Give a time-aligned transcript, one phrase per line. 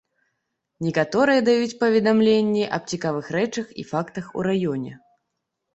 [0.85, 4.91] Некаторыя даюць паведамленні аб цікавых рэчах і фактах у раёне.